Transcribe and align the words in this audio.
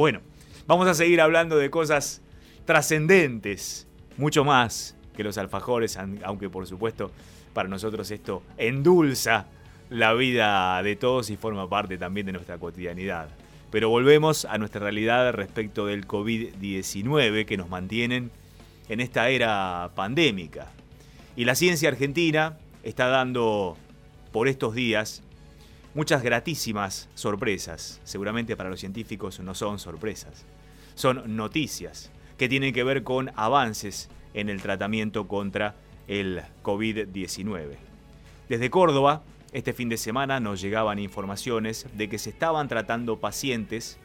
Bueno, 0.00 0.22
vamos 0.66 0.88
a 0.88 0.94
seguir 0.94 1.20
hablando 1.20 1.58
de 1.58 1.68
cosas 1.68 2.22
trascendentes, 2.64 3.86
mucho 4.16 4.46
más 4.46 4.96
que 5.14 5.22
los 5.22 5.36
alfajores, 5.36 5.98
aunque 6.24 6.48
por 6.48 6.66
supuesto 6.66 7.10
para 7.52 7.68
nosotros 7.68 8.10
esto 8.10 8.42
endulza 8.56 9.44
la 9.90 10.14
vida 10.14 10.82
de 10.82 10.96
todos 10.96 11.28
y 11.28 11.36
forma 11.36 11.68
parte 11.68 11.98
también 11.98 12.24
de 12.24 12.32
nuestra 12.32 12.56
cotidianidad. 12.56 13.28
Pero 13.70 13.90
volvemos 13.90 14.46
a 14.46 14.56
nuestra 14.56 14.80
realidad 14.80 15.34
respecto 15.34 15.84
del 15.84 16.08
COVID-19 16.08 17.44
que 17.44 17.58
nos 17.58 17.68
mantienen 17.68 18.30
en 18.88 19.00
esta 19.00 19.28
era 19.28 19.90
pandémica. 19.94 20.72
Y 21.36 21.44
la 21.44 21.54
ciencia 21.54 21.90
argentina 21.90 22.56
está 22.84 23.08
dando 23.08 23.76
por 24.32 24.48
estos 24.48 24.74
días 24.74 25.22
muchas 25.94 26.22
gratísimas 26.22 27.08
sorpresas. 27.14 28.00
Seguramente 28.04 28.56
para 28.56 28.70
los 28.70 28.80
científicos 28.80 29.40
no 29.40 29.54
son 29.54 29.78
sorpresas, 29.78 30.46
son 30.94 31.36
noticias 31.36 32.10
que 32.36 32.48
tienen 32.48 32.72
que 32.72 32.84
ver 32.84 33.02
con 33.02 33.30
avances 33.36 34.08
en 34.34 34.48
el 34.48 34.62
tratamiento 34.62 35.28
contra 35.28 35.74
el 36.08 36.42
COVID-19. 36.62 37.76
Desde 38.48 38.70
Córdoba, 38.70 39.22
este 39.52 39.72
fin 39.72 39.88
de 39.88 39.96
semana 39.96 40.40
nos 40.40 40.60
llegaban 40.60 40.98
informaciones 40.98 41.86
de 41.94 42.08
que 42.08 42.18
se 42.18 42.30
estaban 42.30 42.68
tratando 42.68 43.18
pacientes 43.18 43.98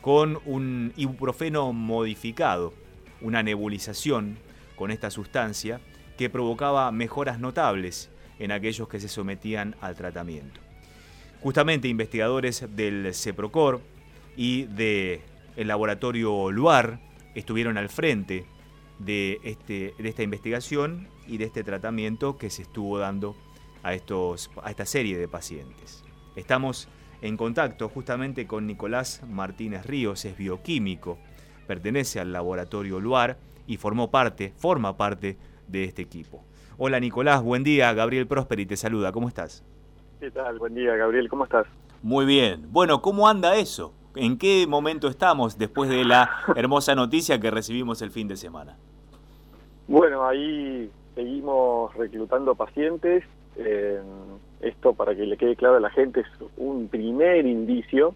con 0.00 0.38
un 0.44 0.92
ibuprofeno 0.96 1.72
modificado, 1.72 2.72
una 3.20 3.42
nebulización 3.42 4.38
con 4.74 4.90
esta 4.90 5.10
sustancia 5.10 5.80
que 6.16 6.30
provocaba 6.30 6.90
mejoras 6.92 7.38
notables 7.38 8.10
en 8.38 8.52
aquellos 8.52 8.88
que 8.88 9.00
se 9.00 9.08
sometían 9.08 9.76
al 9.80 9.94
tratamiento. 9.94 10.61
Justamente 11.42 11.88
investigadores 11.88 12.64
del 12.76 13.12
CEPROCOR 13.12 13.80
y 14.36 14.64
del 14.66 15.20
laboratorio 15.56 16.52
LUAR 16.52 17.00
estuvieron 17.34 17.78
al 17.78 17.88
frente 17.88 18.46
de, 19.00 19.40
este, 19.42 19.92
de 19.98 20.08
esta 20.08 20.22
investigación 20.22 21.08
y 21.26 21.38
de 21.38 21.46
este 21.46 21.64
tratamiento 21.64 22.38
que 22.38 22.48
se 22.48 22.62
estuvo 22.62 22.96
dando 22.98 23.34
a, 23.82 23.92
esta 23.92 24.86
serie 24.86 25.18
de 25.18 25.26
pacientes. 25.26 26.04
Estamos 26.36 26.88
en 27.22 27.36
contacto 27.36 27.88
justamente 27.88 28.46
con 28.46 28.68
Nicolás 28.68 29.22
Martínez 29.28 29.84
Ríos, 29.84 30.24
es 30.24 30.36
bioquímico, 30.36 31.18
pertenece 31.66 32.20
al 32.20 32.32
laboratorio 32.32 33.00
LUAR 33.00 33.36
y 33.66 33.78
forma 33.78 34.12
parte 34.12 34.52
de 35.66 35.84
este 35.84 36.02
equipo. 36.02 36.44
Hola 36.78 37.00
Nicolás, 37.00 37.42
buen 37.42 37.64
día, 37.64 37.92
Gabriel 37.94 38.28
Prosperi 38.28 38.64
te 38.64 38.76
saluda, 38.76 39.10
¿cómo 39.10 39.26
estás? 39.26 39.64
¿Qué 40.22 40.30
tal? 40.30 40.56
Buen 40.60 40.72
día, 40.72 40.94
Gabriel, 40.94 41.28
¿cómo 41.28 41.42
estás? 41.42 41.66
Muy 42.00 42.24
bien. 42.24 42.68
Bueno, 42.70 43.02
¿cómo 43.02 43.26
anda 43.26 43.56
eso? 43.56 43.92
¿En 44.14 44.38
qué 44.38 44.68
momento 44.68 45.08
estamos 45.08 45.58
después 45.58 45.90
de 45.90 46.04
la 46.04 46.30
hermosa 46.54 46.94
noticia 46.94 47.40
que 47.40 47.50
recibimos 47.50 48.02
el 48.02 48.12
fin 48.12 48.28
de 48.28 48.36
semana? 48.36 48.76
Bueno, 49.88 50.24
ahí 50.24 50.88
seguimos 51.16 51.92
reclutando 51.96 52.54
pacientes. 52.54 53.24
esto, 54.60 54.94
para 54.94 55.16
que 55.16 55.26
le 55.26 55.36
quede 55.36 55.56
claro 55.56 55.78
a 55.78 55.80
la 55.80 55.90
gente, 55.90 56.20
es 56.20 56.28
un 56.56 56.86
primer 56.86 57.44
indicio. 57.44 58.14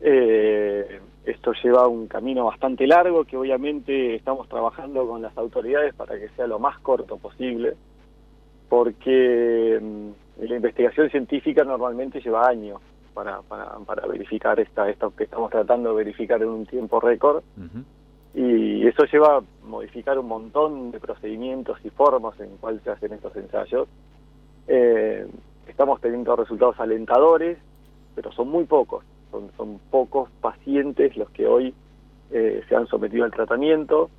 Eh, 0.00 1.00
esto 1.24 1.54
lleva 1.60 1.88
un 1.88 2.06
camino 2.06 2.44
bastante 2.44 2.86
largo 2.86 3.24
que 3.24 3.36
obviamente 3.36 4.14
estamos 4.14 4.48
trabajando 4.48 5.04
con 5.08 5.22
las 5.22 5.36
autoridades 5.36 5.92
para 5.92 6.20
que 6.20 6.28
sea 6.36 6.46
lo 6.46 6.60
más 6.60 6.78
corto 6.78 7.16
posible, 7.16 7.74
porque 8.68 9.80
mm, 9.82 10.25
la 10.38 10.56
investigación 10.56 11.10
científica 11.10 11.64
normalmente 11.64 12.20
lleva 12.20 12.48
años 12.48 12.80
para, 13.14 13.40
para, 13.42 13.78
para 13.78 14.06
verificar 14.06 14.60
esta, 14.60 14.88
esto 14.90 15.14
que 15.16 15.24
estamos 15.24 15.50
tratando 15.50 15.90
de 15.90 15.96
verificar 15.96 16.42
en 16.42 16.48
un 16.48 16.66
tiempo 16.66 17.00
récord. 17.00 17.42
Y 18.34 18.86
eso 18.86 19.04
lleva 19.10 19.38
a 19.38 19.42
modificar 19.64 20.18
un 20.18 20.28
montón 20.28 20.90
de 20.90 21.00
procedimientos 21.00 21.78
y 21.82 21.88
formas 21.88 22.38
en 22.38 22.58
cuál 22.58 22.80
se 22.84 22.90
hacen 22.90 23.14
estos 23.14 23.34
ensayos. 23.34 23.88
Eh, 24.68 25.26
estamos 25.66 26.00
teniendo 26.02 26.36
resultados 26.36 26.78
alentadores, 26.78 27.56
pero 28.14 28.30
son 28.32 28.48
muy 28.50 28.64
pocos. 28.64 29.04
Son, 29.30 29.50
son 29.56 29.78
pocos 29.90 30.28
pacientes 30.42 31.16
los 31.16 31.30
que 31.30 31.46
hoy 31.46 31.74
eh, 32.30 32.62
se 32.68 32.76
han 32.76 32.86
sometido 32.86 33.24
al 33.24 33.30
tratamiento. 33.30 34.10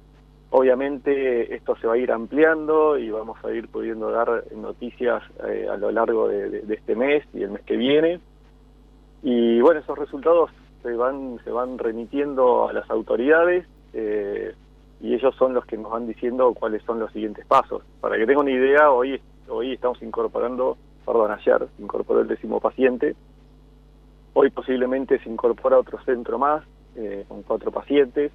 Obviamente 0.50 1.54
esto 1.56 1.76
se 1.76 1.88
va 1.88 1.96
a 1.96 1.98
ir 1.98 2.12
ampliando 2.12 2.98
y 2.98 3.10
vamos 3.10 3.38
a 3.44 3.52
ir 3.52 3.68
pudiendo 3.68 4.10
dar 4.12 4.46
noticias 4.56 5.22
eh, 5.46 5.68
a 5.70 5.76
lo 5.76 5.92
largo 5.92 6.30
de, 6.30 6.64
este 6.70 6.96
mes 6.96 7.26
y 7.34 7.44
el 7.44 7.52
mes 7.52 7.64
que 7.64 7.76
viene. 7.76 8.22
Y 9.24 9.60
bueno, 9.60 9.82
esos 9.82 9.98
resultados 9.98 10.52
se 10.84 10.94
van, 10.94 11.40
se 11.44 11.52
van 11.52 11.78
remitiendo 11.78 12.70
a 12.70 12.74
las 12.74 12.90
autoridades 12.90 13.68
eh, 13.94 14.54
y 15.02 15.14
ellos 15.14 15.36
son 15.36 15.54
los 15.54 15.66
que 15.66 15.78
nos 15.78 15.92
van 15.92 16.08
diciendo 16.08 16.54
cuáles 16.54 16.82
son 16.84 17.00
los 17.00 17.12
siguientes 17.12 17.46
pasos. 17.46 17.84
Para 18.00 18.18
que 18.18 18.26
tenga 18.26 18.40
una 18.40 18.52
idea, 18.52 18.90
hoy, 18.90 19.20
hoy 19.50 19.74
estamos 19.74 20.02
incorporando, 20.02 20.78
perdón, 21.06 21.32
ayer 21.32 21.68
incorporó 21.78 22.22
el 22.22 22.28
décimo 22.28 22.62
paciente, 22.62 23.18
hoy 24.34 24.50
posiblemente 24.50 25.20
se 25.20 25.30
incorpora 25.30 25.78
otro 25.78 26.00
centro 26.06 26.40
más 26.40 26.64
eh, 26.96 27.26
con 27.28 27.44
cuatro 27.44 27.70
pacientes 27.70 28.32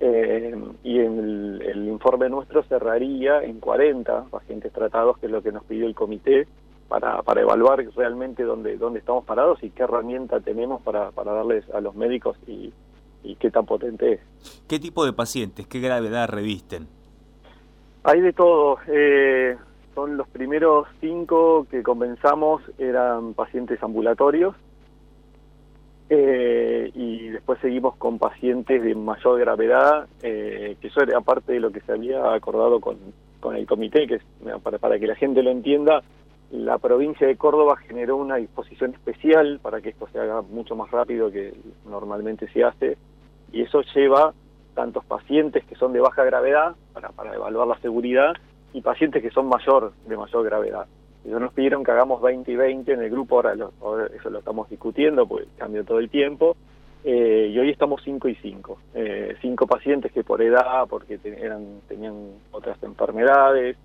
eh, 0.00 0.54
y 0.82 0.98
el, 0.98 1.62
el 1.62 1.88
informe 1.88 2.28
nuestro 2.28 2.62
cerraría 2.64 3.42
en 3.42 3.60
40 3.60 4.24
pacientes 4.24 4.72
tratados, 4.72 5.18
que 5.18 5.26
es 5.26 5.32
lo 5.32 5.42
que 5.42 5.52
nos 5.52 5.64
pidió 5.64 5.86
el 5.86 5.94
comité 5.94 6.46
para, 6.88 7.22
para 7.22 7.40
evaluar 7.40 7.84
realmente 7.96 8.42
dónde, 8.42 8.76
dónde 8.76 8.98
estamos 8.98 9.24
parados 9.24 9.62
y 9.62 9.70
qué 9.70 9.84
herramienta 9.84 10.40
tenemos 10.40 10.82
para, 10.82 11.10
para 11.10 11.32
darles 11.32 11.68
a 11.70 11.80
los 11.80 11.94
médicos 11.94 12.36
y, 12.46 12.72
y 13.22 13.36
qué 13.36 13.50
tan 13.50 13.66
potente 13.66 14.14
es. 14.14 14.20
¿Qué 14.68 14.78
tipo 14.78 15.04
de 15.04 15.12
pacientes, 15.12 15.66
qué 15.66 15.80
gravedad 15.80 16.28
revisten? 16.28 16.86
Hay 18.04 18.20
de 18.20 18.32
todo. 18.32 18.78
Eh, 18.86 19.56
son 19.94 20.16
los 20.16 20.28
primeros 20.28 20.86
cinco 21.00 21.66
que 21.70 21.82
comenzamos 21.82 22.62
eran 22.78 23.32
pacientes 23.34 23.82
ambulatorios 23.82 24.54
eh, 26.16 26.90
y 26.94 27.28
después 27.28 27.58
seguimos 27.60 27.96
con 27.96 28.18
pacientes 28.18 28.82
de 28.82 28.94
mayor 28.94 29.38
gravedad, 29.40 30.06
eh, 30.22 30.76
que 30.80 30.88
eso 30.88 31.02
era 31.02 31.20
parte 31.20 31.52
de 31.52 31.60
lo 31.60 31.70
que 31.70 31.80
se 31.80 31.92
había 31.92 32.32
acordado 32.32 32.80
con, 32.80 32.96
con 33.40 33.56
el 33.56 33.66
comité, 33.66 34.06
que 34.06 34.16
es, 34.16 34.22
para, 34.62 34.78
para 34.78 34.98
que 34.98 35.06
la 35.06 35.16
gente 35.16 35.42
lo 35.42 35.50
entienda, 35.50 36.02
la 36.50 36.78
provincia 36.78 37.26
de 37.26 37.36
Córdoba 37.36 37.76
generó 37.76 38.16
una 38.16 38.36
disposición 38.36 38.92
especial 38.92 39.58
para 39.60 39.80
que 39.80 39.88
esto 39.90 40.06
se 40.12 40.20
haga 40.20 40.42
mucho 40.42 40.76
más 40.76 40.90
rápido 40.90 41.30
que 41.30 41.52
normalmente 41.84 42.48
se 42.52 42.62
hace 42.62 42.96
y 43.52 43.62
eso 43.62 43.82
lleva 43.94 44.32
tantos 44.74 45.04
pacientes 45.04 45.64
que 45.64 45.74
son 45.74 45.92
de 45.92 46.00
baja 46.00 46.24
gravedad 46.24 46.76
para, 46.92 47.08
para 47.10 47.34
evaluar 47.34 47.66
la 47.66 47.78
seguridad 47.80 48.34
y 48.72 48.82
pacientes 48.82 49.22
que 49.22 49.30
son 49.30 49.48
mayor 49.48 49.92
de 50.06 50.16
mayor 50.16 50.44
gravedad. 50.44 50.86
Nos 51.24 51.52
pidieron 51.52 51.84
que 51.84 51.90
hagamos 51.90 52.20
20 52.20 52.52
y 52.52 52.56
20 52.56 52.92
en 52.92 53.02
el 53.02 53.10
grupo, 53.10 53.36
ahora, 53.36 54.06
eso 54.14 54.30
lo 54.30 54.38
estamos 54.40 54.68
discutiendo, 54.68 55.26
porque 55.26 55.46
cambia 55.56 55.82
todo 55.82 55.98
el 55.98 56.10
tiempo, 56.10 56.56
eh, 57.02 57.50
y 57.52 57.58
hoy 57.58 57.70
estamos 57.70 58.02
5 58.04 58.28
y 58.28 58.34
5. 58.36 58.78
Eh, 58.94 59.36
cinco 59.40 59.66
pacientes 59.66 60.12
que 60.12 60.22
por 60.22 60.42
edad, 60.42 60.86
porque 60.88 61.18
eran, 61.24 61.80
tenían 61.88 62.14
otras 62.50 62.82
enfermedades, 62.82 63.76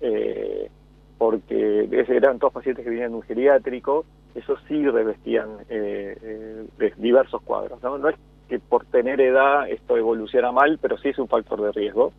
eh, 0.00 0.70
porque 1.18 1.88
eran 2.08 2.38
todos 2.38 2.52
pacientes 2.52 2.84
que 2.84 2.90
venían 2.90 3.10
de 3.10 3.16
un 3.16 3.22
geriátrico, 3.22 4.04
eso 4.34 4.56
sí 4.68 4.86
revestían 4.88 5.48
eh, 5.68 6.66
diversos 6.98 7.42
cuadros. 7.42 7.82
¿no? 7.82 7.98
no 7.98 8.08
es 8.08 8.16
que 8.48 8.58
por 8.58 8.84
tener 8.86 9.20
edad 9.20 9.68
esto 9.68 9.96
evoluciona 9.96 10.52
mal, 10.52 10.78
pero 10.80 10.98
sí 10.98 11.08
es 11.08 11.18
un 11.18 11.28
factor 11.28 11.60
de 11.62 11.72
riesgo. 11.72 12.12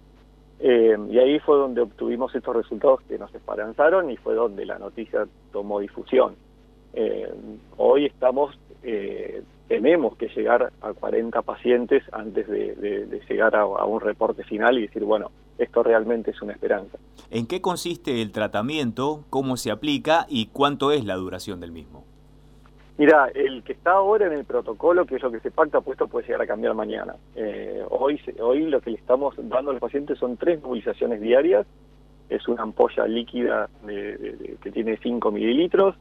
Eh, 0.60 0.98
y 1.10 1.20
ahí 1.20 1.40
fue 1.40 1.58
donde 1.58 1.82
obtuvimos 1.82 2.34
estos 2.34 2.56
resultados 2.56 3.02
que 3.08 3.18
nos 3.18 3.34
esperanzaron 3.34 4.10
y 4.10 4.18
fue 4.18 4.34
donde 4.34 4.66
la 4.66 4.80
noticia 4.80 5.28
tomó 5.52 5.80
difusión. 5.80 6.36
Eh, 6.94 7.32
hoy 7.78 8.06
estamos, 8.06 8.58
eh, 8.82 9.44
tenemos 9.68 10.18
que 10.18 10.30
llegar 10.30 10.72
a 10.82 10.94
40 10.94 11.42
pacientes 11.44 12.04
antes 12.12 12.48
de, 12.48 13.22
llegar 13.30 13.56
a, 13.56 13.66
un 13.66 14.02
reporte 14.02 14.44
final 14.44 14.80
y 14.80 14.84
decir, 14.84 15.04
bueno, 15.04 15.30
esto 15.60 15.84
realmente 15.84 16.32
es 16.32 16.42
una 16.42 16.54
esperanza. 16.54 16.98
¿En 17.30 17.46
qué 17.46 17.62
consiste 17.62 18.22
el 18.22 18.32
tratamiento, 18.32 19.26
cómo 19.30 19.58
se 19.58 19.70
aplica 19.70 20.26
y 20.28 20.48
cuánto 20.48 20.92
es 20.92 21.06
la 21.06 21.16
duración 21.16 21.60
del 21.60 21.72
mismo? 21.72 22.06
Mira, 22.98 23.30
el 23.36 23.62
que 23.62 23.74
está 23.74 23.92
ahora 23.92 24.26
en 24.26 24.34
el 24.34 24.44
protocolo, 24.44 25.06
que 25.06 25.16
es 25.16 25.22
lo 25.22 25.32
que 25.32 25.40
se 25.40 25.52
pacta, 25.52 25.82
puesto 25.82 26.08
puede 26.08 26.26
llegar 26.26 26.42
a 26.42 26.48
cambiar 26.48 26.74
mañana. 26.74 27.16
Eh, 27.36 27.86
hoy, 27.92 28.20
hoy 28.40 28.66
lo 28.66 28.82
que 28.82 28.90
le 28.90 28.98
estamos 28.98 29.36
dando 29.38 29.70
a 29.70 29.74
los 29.74 29.82
pacientes 29.82 30.18
son 30.18 30.36
tres 30.36 30.62
nebulizaciones 30.62 31.22
diarias. 31.22 31.68
Es 32.28 32.48
una 32.48 32.64
ampolla 32.64 33.06
líquida 33.06 33.70
de, 33.86 34.58
que 34.62 34.72
tiene 34.72 34.98
5 34.98 35.32
mililitros. 35.32 35.96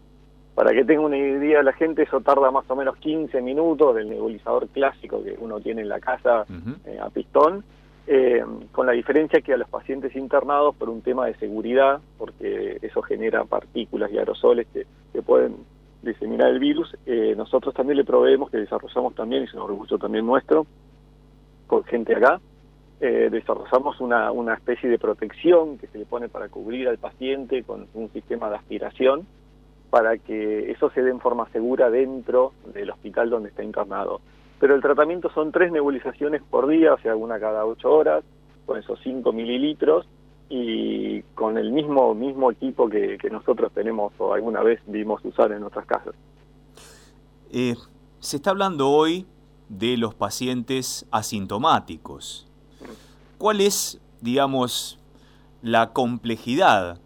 Para 0.55 0.71
que 0.73 0.87
tenga 0.87 1.03
una 1.03 1.19
idea 1.19 1.63
la 1.63 1.75
gente, 1.75 2.05
eso 2.05 2.23
tarda 2.23 2.51
más 2.51 2.65
o 2.71 2.75
menos 2.75 2.97
15 2.97 3.43
minutos 3.43 3.95
del 3.95 4.09
nebulizador 4.09 4.67
clásico 4.69 5.23
que 5.23 5.37
uno 5.39 5.61
tiene 5.61 5.83
en 5.83 5.91
la 5.91 6.01
casa 6.01 6.47
eh, 6.87 6.99
a 6.99 7.11
pistón. 7.11 7.63
Eh, 8.07 8.43
con 8.73 8.87
la 8.87 8.93
diferencia 8.93 9.43
que 9.43 9.53
a 9.53 9.59
los 9.59 9.69
pacientes 9.69 10.17
internados, 10.17 10.75
por 10.77 10.89
un 10.89 11.03
tema 11.03 11.27
de 11.27 11.35
seguridad, 11.35 12.01
porque 12.17 12.79
eso 12.81 13.03
genera 13.03 13.45
partículas 13.45 14.11
y 14.11 14.17
aerosoles 14.17 14.67
que, 14.73 14.87
que 15.13 15.21
pueden 15.21 15.57
diseminar 16.03 16.49
el 16.51 16.59
virus, 16.59 16.97
eh, 17.07 17.35
nosotros 17.37 17.75
también 17.75 17.99
le 17.99 18.05
proveemos, 18.05 18.51
que 18.51 18.59
desarrollamos 18.59 19.15
también, 19.15 19.43
es 19.43 19.55
un 19.55 19.61
orgullo 19.61 19.99
también 19.99 20.27
nuestro, 20.27 20.67
con 21.67 21.85
gente 21.85 22.15
acá, 22.15 22.41
eh, 23.01 23.29
desarrollamos 23.31 24.01
una, 24.01 24.31
una 24.33 24.55
especie 24.55 24.89
de 24.89 24.99
protección 24.99 25.79
que 25.79 25.87
se 25.89 25.99
le 25.99 26.07
pone 26.07 26.29
para 26.29 26.49
cubrir 26.49 26.89
al 26.89 26.99
paciente 26.99 27.63
con 27.63 27.87
un 27.95 28.11
sistema 28.11 28.49
de 28.49 28.57
aspiración 28.57 29.27
para 29.91 30.17
que 30.19 30.71
eso 30.71 30.91
se 30.91 31.03
dé 31.03 31.11
en 31.11 31.21
forma 31.21 31.49
segura 31.51 31.91
dentro 31.91 32.53
del 32.73 32.91
hospital 32.91 33.31
donde 33.31 33.51
está 33.51 33.63
internado. 33.63 34.21
Pero 34.59 34.75
el 34.75 34.83
tratamiento 34.83 35.31
son 35.31 35.53
tres 35.53 35.71
nebulizaciones 35.71 36.43
por 36.43 36.67
día, 36.67 36.95
o 36.95 36.99
sea, 36.99 37.15
una 37.15 37.39
cada 37.39 37.67
ocho 37.67 37.91
horas, 37.93 38.25
con 38.65 38.79
esos 38.79 38.99
cinco 39.03 39.33
mililitros 39.33 40.07
y 40.49 41.23
con 41.35 41.59
el 41.59 41.73
mismo 41.73 42.15
mismo 42.15 42.51
equipo 42.51 42.89
que, 42.89 43.19
nosotros 43.31 43.73
tenemos 43.73 44.13
o 44.19 44.33
alguna 44.33 44.63
vez 44.63 44.81
vimos 44.87 45.25
usar 45.25 45.53
en 45.53 45.61
nuestras 45.61 45.87
casas. 45.87 46.15
Eh, 47.51 47.75
se 48.21 48.37
está 48.37 48.51
hablando 48.51 48.91
hoy 48.91 49.27
de 49.69 49.97
los 49.97 50.15
pacientes 50.15 51.07
asintomáticos. 51.11 52.49
¿Cuál 53.39 53.61
es, 53.61 54.01
digamos, 54.21 54.99
la 55.63 55.93
complejidad 55.93 57.01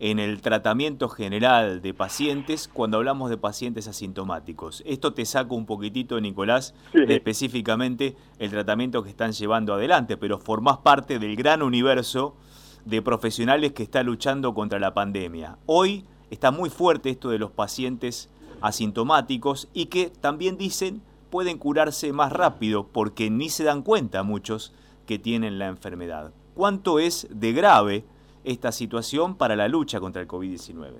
en 0.00 0.18
el 0.18 0.40
tratamiento 0.40 1.08
general 1.08 1.80
de 1.80 1.94
pacientes 1.94 2.68
cuando 2.68 2.98
hablamos 2.98 3.30
de 3.30 3.36
pacientes 3.36 3.88
asintomáticos? 3.88 4.82
Esto 4.86 5.12
te 5.12 5.24
saco 5.24 5.54
un 5.54 5.66
poquitito, 5.66 6.20
Nicolás, 6.20 6.74
de 6.92 7.14
específicamente 7.14 8.16
el 8.38 8.50
tratamiento 8.50 9.02
que 9.02 9.10
están 9.10 9.32
llevando 9.32 9.74
adelante, 9.74 10.16
pero 10.16 10.38
formás 10.38 10.78
parte 10.78 11.18
del 11.18 11.36
gran 11.36 11.62
universo 11.62 12.36
de 12.84 13.02
profesionales 13.02 13.72
que 13.72 13.82
está 13.82 14.02
luchando 14.02 14.54
contra 14.54 14.78
la 14.78 14.94
pandemia. 14.94 15.58
Hoy 15.66 16.04
está 16.30 16.50
muy 16.50 16.70
fuerte 16.70 17.10
esto 17.10 17.30
de 17.30 17.38
los 17.38 17.50
pacientes 17.50 18.30
asintomáticos 18.60 19.68
y 19.72 19.86
que 19.86 20.10
también 20.10 20.56
dicen 20.56 21.02
pueden 21.30 21.58
curarse 21.58 22.12
más 22.12 22.32
rápido 22.32 22.86
porque 22.92 23.28
ni 23.30 23.48
se 23.48 23.64
dan 23.64 23.82
cuenta 23.82 24.22
muchos 24.22 24.72
que 25.06 25.18
tienen 25.18 25.58
la 25.58 25.66
enfermedad. 25.66 26.32
¿Cuánto 26.54 26.98
es 26.98 27.26
de 27.30 27.52
grave 27.52 28.04
esta 28.44 28.70
situación 28.70 29.36
para 29.36 29.56
la 29.56 29.68
lucha 29.68 29.98
contra 29.98 30.22
el 30.22 30.28
COVID-19? 30.28 30.92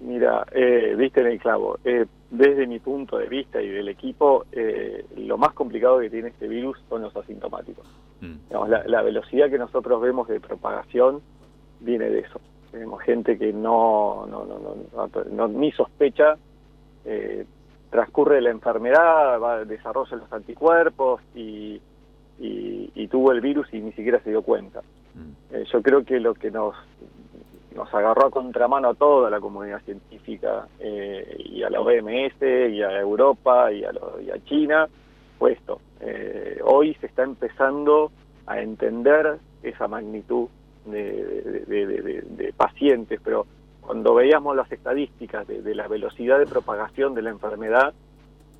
Mira, 0.00 0.46
eh, 0.52 0.94
viste 0.96 1.20
en 1.20 1.26
el 1.28 1.38
clavo. 1.40 1.78
Eh, 1.84 2.06
desde 2.30 2.66
mi 2.66 2.78
punto 2.78 3.18
de 3.18 3.26
vista 3.26 3.60
y 3.60 3.68
del 3.68 3.88
equipo, 3.88 4.44
eh, 4.52 5.06
lo 5.16 5.38
más 5.38 5.54
complicado 5.54 5.98
que 6.00 6.10
tiene 6.10 6.28
este 6.28 6.46
virus 6.46 6.78
son 6.88 7.02
los 7.02 7.16
asintomáticos. 7.16 7.86
Mm. 8.20 8.86
la, 8.86 9.02
velocidad 9.02 9.48
que 9.48 9.58
nosotros 9.58 10.00
vemos 10.00 10.26
de 10.28 10.40
propagación 10.40 11.20
viene 11.80 12.10
de 12.10 12.20
eso. 12.20 12.40
Tenemos 12.70 13.00
gente 13.02 13.38
que 13.38 13.52
no, 13.52 14.26
no, 14.26 14.44
no, 14.44 15.08
no, 15.30 15.48
ni 15.48 15.70
sospecha, 15.72 16.36
eh, 17.04 17.46
transcurre 17.90 18.40
la 18.40 18.50
enfermedad, 18.50 19.40
va, 19.40 19.64
desarrolla 19.64 20.16
los 20.16 20.32
anticuerpos 20.32 21.22
y, 21.34 21.80
y, 22.38 23.08
tuvo 23.08 23.32
el 23.32 23.40
virus 23.40 23.72
y 23.72 23.80
ni 23.80 23.92
siquiera 23.92 24.20
se 24.20 24.30
dio 24.30 24.42
cuenta. 24.42 24.82
Mm. 25.14 25.54
Eh, 25.54 25.64
yo 25.72 25.80
creo 25.80 26.04
que 26.04 26.20
lo 26.20 26.34
que 26.34 26.50
nos, 26.50 26.74
nos 27.74 27.92
agarró 27.94 28.26
a 28.26 28.30
contramano 28.30 28.90
a 28.90 28.94
toda 28.94 29.30
la 29.30 29.40
comunidad 29.40 29.80
científica 29.82 30.66
eh, 30.78 31.36
y 31.38 31.62
a 31.62 31.70
la 31.70 31.80
OMS 31.80 32.42
y 32.42 32.82
a 32.82 33.00
Europa 33.00 33.72
y 33.72 33.84
a, 33.84 33.92
y 34.20 34.30
a 34.30 34.44
China 34.44 34.88
fue 35.38 35.52
esto. 35.52 35.80
Eh, 36.00 36.60
hoy 36.64 36.94
se 36.94 37.06
está 37.06 37.22
empezando 37.22 38.12
a 38.46 38.60
entender 38.60 39.38
esa 39.62 39.88
magnitud 39.88 40.48
de, 40.86 42.52
pacientes, 42.56 43.20
pero 43.22 43.46
cuando 43.80 44.14
veíamos 44.14 44.56
las 44.56 44.70
estadísticas 44.72 45.46
de, 45.46 45.74
la 45.74 45.88
velocidad 45.88 46.38
de 46.38 46.46
propagación 46.46 47.14
de 47.14 47.22
la 47.22 47.30
enfermedad 47.30 47.94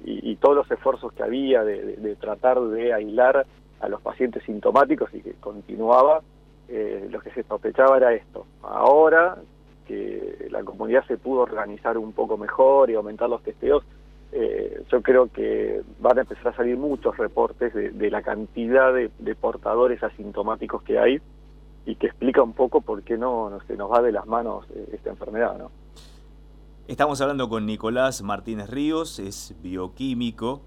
y, 0.05 0.37
todos 0.37 0.55
los 0.55 0.71
esfuerzos 0.71 1.13
que 1.13 1.23
había 1.23 1.65
de, 1.65 2.17
tratar 2.21 2.61
de 2.61 2.93
aislar 2.93 3.47
a 3.81 3.89
los 3.89 4.01
pacientes 4.01 4.43
sintomáticos 4.45 5.13
y 5.15 5.21
que 5.21 5.35
continuaba, 5.35 6.23
eh, 6.69 7.09
lo 7.11 7.21
que 7.21 7.31
se 7.31 7.43
sospechaba 7.45 7.97
era 7.97 8.13
esto. 8.13 8.47
Ahora 8.63 9.39
que 9.87 10.49
la 10.51 10.63
comunidad 10.63 11.05
se 11.07 11.17
pudo 11.17 11.41
organizar 11.41 11.97
un 11.99 12.13
poco 12.13 12.37
mejor 12.37 12.91
y 12.91 12.95
aumentar 12.95 13.29
los 13.29 13.43
testeos, 13.43 13.85
eh, 14.33 14.83
yo 14.91 15.03
creo 15.03 15.33
que 15.33 15.83
van 16.01 16.19
a 16.19 16.21
empezar 16.23 16.49
a 16.49 16.57
salir 16.57 16.77
muchos 16.77 17.17
reportes 17.17 17.73
de, 17.73 18.11
la 18.11 18.23
cantidad 18.23 18.93
de, 18.93 19.35
portadores 19.35 20.03
asintomáticos 20.03 20.83
que 20.83 20.99
hay 20.99 21.21
y 21.87 21.97
que 21.97 22.09
explica 22.09 22.43
un 22.43 22.53
poco 22.53 22.83
por 22.83 23.03
qué 23.03 23.17
no, 23.17 23.59
se 23.67 23.77
nos 23.77 23.91
va 23.91 24.03
de 24.03 24.13
las 24.13 24.27
manos 24.27 24.67
eh, 24.75 24.91
esta 24.93 25.11
enfermedad. 25.11 25.57
¿no? 25.57 25.71
Estamos 26.87 27.21
hablando 27.21 27.49
con 27.49 27.65
Nicolás 27.65 28.23
Martínez 28.23 28.69
Ríos, 28.69 29.19
es 29.19 29.55
bioquímico 29.63 30.61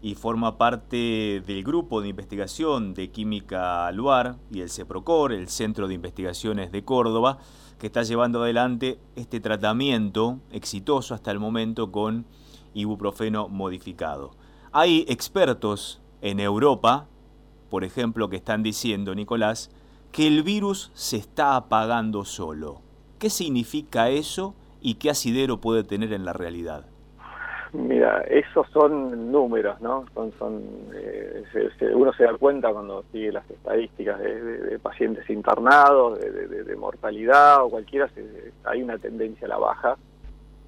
y 0.00 0.14
forma 0.14 0.56
parte 0.56 1.42
del 1.46 1.62
grupo 1.62 2.00
de 2.00 2.08
investigación 2.08 2.94
de 2.94 3.10
Química 3.10 3.90
Luar 3.92 4.36
y 4.50 4.60
el 4.60 4.70
CEPROCOR, 4.70 5.32
el 5.32 5.48
Centro 5.48 5.88
de 5.88 5.94
Investigaciones 5.94 6.72
de 6.72 6.84
Córdoba, 6.84 7.38
que 7.78 7.86
está 7.86 8.02
llevando 8.02 8.42
adelante 8.42 8.98
este 9.16 9.40
tratamiento 9.40 10.38
exitoso 10.52 11.14
hasta 11.14 11.30
el 11.30 11.38
momento 11.38 11.90
con 11.90 12.26
ibuprofeno 12.74 13.48
modificado. 13.48 14.32
Hay 14.72 15.04
expertos 15.08 16.02
en 16.20 16.40
Europa, 16.40 17.06
por 17.70 17.84
ejemplo, 17.84 18.28
que 18.28 18.36
están 18.36 18.62
diciendo, 18.62 19.14
Nicolás, 19.14 19.70
que 20.12 20.26
el 20.26 20.42
virus 20.42 20.90
se 20.94 21.16
está 21.16 21.56
apagando 21.56 22.24
solo. 22.24 22.82
¿Qué 23.18 23.30
significa 23.30 24.10
eso 24.10 24.54
y 24.80 24.94
qué 24.94 25.10
asidero 25.10 25.60
puede 25.60 25.82
tener 25.82 26.12
en 26.12 26.24
la 26.24 26.32
realidad? 26.32 26.86
Mira, 27.74 28.20
esos 28.28 28.68
son 28.70 29.32
números, 29.32 29.80
¿no? 29.80 30.04
Son, 30.14 30.32
son 30.38 30.62
eh, 30.94 31.42
uno 31.92 32.12
se 32.12 32.22
da 32.22 32.34
cuenta 32.34 32.72
cuando 32.72 33.04
sigue 33.10 33.32
las 33.32 33.50
estadísticas 33.50 34.20
de, 34.20 34.78
pacientes 34.78 35.28
internados, 35.28 36.20
de, 36.20 36.76
mortalidad 36.76 37.64
o 37.64 37.70
cualquiera, 37.70 38.08
hay 38.64 38.80
una 38.80 38.96
tendencia 38.98 39.46
a 39.46 39.48
la 39.48 39.58
baja. 39.58 39.96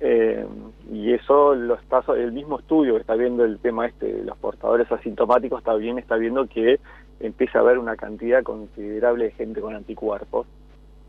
Eh, 0.00 0.46
y 0.92 1.12
eso 1.12 1.54
lo 1.54 1.74
está, 1.74 2.02
el 2.14 2.32
mismo 2.32 2.58
estudio 2.58 2.94
que 2.94 3.00
está 3.00 3.14
viendo 3.14 3.44
el 3.44 3.58
tema 3.58 3.86
este 3.86 4.12
de 4.12 4.24
los 4.24 4.36
portadores 4.36 4.90
asintomáticos 4.92 5.62
también 5.62 5.98
está 5.98 6.16
viendo 6.16 6.46
que 6.46 6.80
empieza 7.18 7.58
a 7.58 7.62
haber 7.62 7.78
una 7.78 7.96
cantidad 7.96 8.42
considerable 8.42 9.24
de 9.24 9.30
gente 9.30 9.60
con 9.62 9.74
anticuerpos 9.74 10.46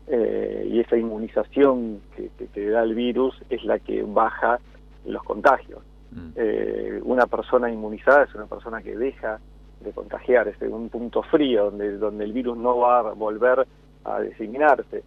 eh, 0.06 0.66
y 0.70 0.80
esa 0.80 0.96
inmunización 0.96 2.00
que, 2.16 2.30
que, 2.48 2.70
da 2.70 2.82
el 2.82 2.94
virus 2.94 3.38
es 3.50 3.62
la 3.64 3.78
que 3.78 4.02
baja 4.02 4.58
los 5.04 5.22
contagios. 5.22 5.82
Mm. 6.10 6.28
Eh, 6.36 7.00
una 7.04 7.26
persona 7.26 7.70
inmunizada 7.70 8.24
es 8.24 8.34
una 8.34 8.46
persona 8.46 8.80
que 8.80 8.96
deja 8.96 9.38
de 9.80 9.92
contagiar, 9.92 10.48
es 10.48 10.60
un 10.62 10.88
punto 10.88 11.22
frío 11.22 11.66
donde, 11.66 11.98
donde 11.98 12.24
el 12.24 12.32
virus 12.32 12.56
no 12.56 12.78
va 12.78 13.00
a 13.00 13.12
volver 13.12 13.66
a 14.04 14.20
diseminarse. 14.20 15.02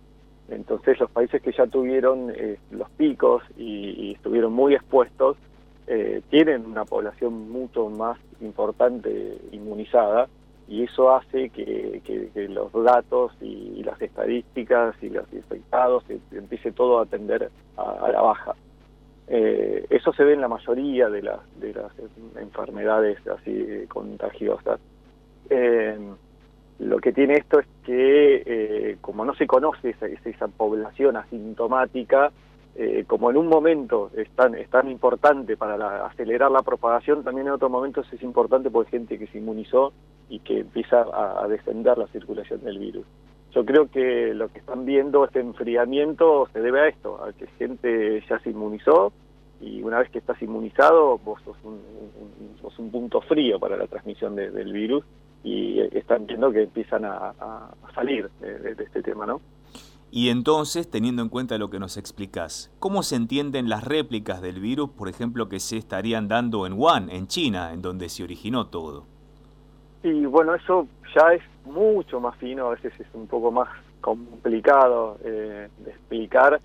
Entonces 0.52 1.00
los 1.00 1.10
países 1.10 1.42
que 1.42 1.52
ya 1.52 1.66
tuvieron 1.68 2.32
eh, 2.36 2.58
los 2.72 2.90
picos 2.92 3.44
y, 3.58 4.14
estuvieron 4.14 4.54
muy 4.54 4.76
expuestos 4.76 5.38
eh, 5.88 6.22
tienen 6.30 6.66
una 6.66 6.86
población 6.86 7.50
mucho 7.50 7.90
más 7.90 8.18
importante 8.42 9.38
inmunizada 9.52 10.28
y 10.68 10.84
eso 10.84 11.14
hace 11.14 11.50
que, 11.50 12.02
los 12.50 12.72
datos 12.72 13.32
y, 13.42 13.84
las 13.84 14.02
estadísticas 14.02 14.96
y 15.02 15.10
los 15.10 15.32
infectados 15.34 16.04
empiece 16.32 16.72
todo 16.72 17.00
a 17.00 17.06
tender 17.06 17.50
a, 17.78 18.10
la 18.12 18.22
baja. 18.22 18.56
Eh, 19.28 19.86
eso 19.90 20.14
se 20.14 20.24
ve 20.24 20.34
en 20.34 20.42
la 20.42 20.48
mayoría 20.48 21.10
de 21.10 21.24
las, 21.24 21.40
de 21.60 21.74
las 21.74 21.92
enfermedades 22.38 23.18
así 23.28 23.86
contagiosas. 23.88 24.80
Lo 26.82 26.98
que 26.98 27.14
tiene 27.14 27.36
esto 27.36 27.60
es 27.60 27.68
que, 27.86 28.42
eh, 28.44 28.98
como 29.02 29.24
no 29.24 29.36
se 29.36 29.46
conoce 29.46 29.92
esa, 29.92 30.08
esa 30.08 30.48
población 30.48 31.16
asintomática, 31.16 32.32
eh, 32.76 33.04
como 33.06 33.30
en 33.30 33.38
un 33.38 33.48
momento 33.48 34.10
es 34.16 34.28
tan, 34.32 34.56
es 34.56 34.68
tan 34.68 34.90
importante 34.90 35.58
para 35.58 36.08
acelerar 36.08 36.50
la 36.50 36.64
propagación, 36.64 37.24
también 37.24 37.46
en 37.46 37.54
otros 37.54 37.70
momentos 37.70 38.12
es 38.12 38.24
importante 38.24 38.72
hay 38.74 38.86
gente 38.86 39.20
que 39.20 39.28
se 39.28 39.38
inmunizó 39.38 39.94
y 40.28 40.40
que 40.40 40.62
empieza 40.62 41.06
a, 41.14 41.48
descender 41.48 42.00
la 42.00 42.08
circulación 42.08 42.64
del 42.64 42.80
virus. 42.80 43.06
Yo 43.54 43.64
creo 43.64 43.92
que 43.92 44.34
lo 44.34 44.48
que 44.48 44.58
están 44.58 44.84
viendo, 44.84 45.24
este 45.24 45.40
enfriamiento, 45.40 46.50
se 46.52 46.62
debe 46.62 46.80
a 46.80 46.88
esto, 46.88 47.24
a 47.24 47.32
que 47.32 47.46
gente 47.60 48.24
ya 48.28 48.40
se 48.40 48.50
inmunizó 48.50 49.14
y 49.60 49.84
una 49.84 50.00
vez 50.00 50.10
que 50.10 50.18
estás 50.18 50.42
inmunizado, 50.42 51.20
vos 51.20 51.40
sos 51.44 51.58
un, 51.64 51.80
un 52.76 52.90
punto 52.92 53.22
frío 53.22 53.60
para 53.60 53.78
la 53.78 53.86
transmisión 53.86 54.36
del 54.36 54.74
virus 54.74 55.06
y 55.44 55.80
están 55.98 56.26
viendo 56.28 56.52
que 56.52 56.64
empiezan 56.64 57.06
a, 57.06 57.34
salir 57.96 58.30
de, 58.40 58.72
este 58.72 59.02
tema, 59.02 59.26
¿no? 59.26 59.42
Y 60.14 60.30
entonces, 60.30 60.90
teniendo 60.90 61.22
en 61.22 61.30
cuenta 61.30 61.58
lo 61.58 61.70
que 61.70 61.80
nos 61.80 61.96
explicás, 61.96 62.70
¿cómo 62.80 63.02
se 63.02 63.16
entienden 63.16 63.70
las 63.70 63.86
réplicas 63.86 64.42
del 64.42 64.60
virus, 64.60 64.90
por 64.90 65.08
ejemplo, 65.08 65.48
que 65.48 65.60
se 65.60 65.78
estarían 65.78 66.28
dando 66.28 66.66
en 66.66 66.74
Wuhan, 66.74 67.10
en 67.10 67.28
China, 67.28 67.72
en 67.74 67.82
donde 67.82 68.10
se 68.10 68.24
originó 68.24 68.68
todo? 68.68 69.06
Y 70.04 70.26
bueno, 70.26 70.54
eso 70.56 70.88
ya 71.16 71.34
es 71.34 71.42
mucho 71.66 72.20
más 72.20 72.36
fino, 72.38 72.68
a 72.68 72.70
veces 72.72 72.94
es 73.00 73.08
un 73.14 73.28
poco 73.28 73.52
más 73.52 73.70
complicado 74.02 75.18
eh, 75.24 75.70
de 75.78 75.92
explicar, 75.92 76.60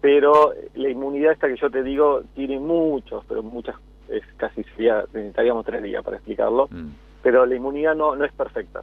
pero 0.00 0.52
la 0.74 0.90
inmunidad 0.90 1.32
esta 1.32 1.48
que 1.48 1.56
yo 1.56 1.70
te 1.70 1.82
digo 1.82 2.22
tiene 2.34 2.58
muchos, 2.58 3.24
pero 3.28 3.42
muchas, 3.42 3.76
es 4.08 4.24
casi 4.36 4.64
sería, 4.64 5.04
necesitaríamos 5.12 5.64
tres 5.64 5.82
días 5.82 6.02
para 6.02 6.16
explicarlo, 6.16 6.68
mm. 6.70 6.88
Pero 7.22 7.46
la 7.46 7.54
inmunidad 7.54 7.94
no, 7.94 8.16
no 8.16 8.24
es 8.24 8.32
perfecta. 8.32 8.82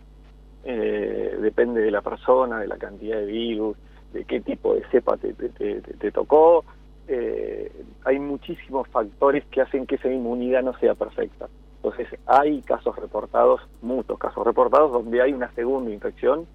Eh, 0.63 1.37
depende 1.41 1.81
de 1.81 1.91
la 1.91 2.01
persona, 2.01 2.59
de 2.59 2.67
la 2.67 2.77
cantidad 2.77 3.17
de 3.17 3.25
virus, 3.25 3.77
de 4.13 4.25
qué 4.25 4.41
tipo 4.41 4.75
de 4.75 4.83
cepa 4.91 5.17
te, 5.17 5.33
te, 5.33 6.11
tocó. 6.11 6.65
Eh, 7.07 7.71
hay 8.05 8.19
muchísimos 8.19 8.87
factores 8.89 9.45
que 9.45 9.61
hacen 9.61 9.85
que 9.85 9.95
esa 9.95 10.09
inmunidad 10.09 10.63
no 10.63 10.77
sea 10.79 10.95
perfecta. 10.95 11.47
Entonces 11.77 12.07
hay 12.25 12.61
casos 12.61 12.95
reportados, 12.97 13.61
muchos 13.81 14.19
casos 14.19 14.45
reportados, 14.45 14.91
donde 14.91 15.21
hay 15.21 15.33
una 15.33 15.51
segunda 15.53 15.91
infección. 15.91 16.45